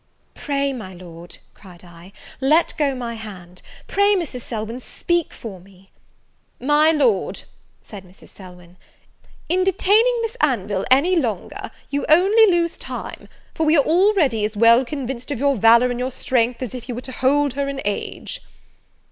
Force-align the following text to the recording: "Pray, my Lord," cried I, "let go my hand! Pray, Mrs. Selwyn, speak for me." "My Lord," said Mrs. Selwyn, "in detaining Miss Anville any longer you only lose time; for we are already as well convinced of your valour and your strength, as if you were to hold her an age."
"Pray, 0.33 0.73
my 0.73 0.95
Lord," 0.95 1.37
cried 1.53 1.83
I, 1.83 2.11
"let 2.39 2.73
go 2.75 2.95
my 2.95 3.13
hand! 3.13 3.61
Pray, 3.85 4.15
Mrs. 4.15 4.41
Selwyn, 4.41 4.79
speak 4.79 5.31
for 5.31 5.59
me." 5.59 5.91
"My 6.59 6.89
Lord," 6.89 7.43
said 7.83 8.03
Mrs. 8.03 8.29
Selwyn, 8.29 8.77
"in 9.47 9.63
detaining 9.63 10.17
Miss 10.23 10.35
Anville 10.41 10.85
any 10.89 11.15
longer 11.15 11.69
you 11.91 12.03
only 12.09 12.47
lose 12.47 12.77
time; 12.77 13.29
for 13.53 13.63
we 13.63 13.77
are 13.77 13.85
already 13.85 14.43
as 14.43 14.57
well 14.57 14.83
convinced 14.85 15.29
of 15.29 15.37
your 15.37 15.55
valour 15.55 15.91
and 15.91 15.99
your 15.99 16.09
strength, 16.09 16.63
as 16.63 16.73
if 16.73 16.89
you 16.89 16.95
were 16.95 17.01
to 17.01 17.11
hold 17.11 17.53
her 17.53 17.67
an 17.67 17.79
age." 17.85 18.41